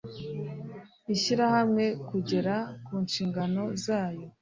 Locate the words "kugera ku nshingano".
2.09-3.63